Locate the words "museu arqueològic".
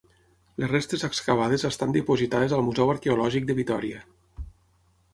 2.71-3.49